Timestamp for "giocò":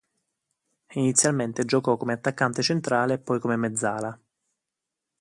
1.63-1.95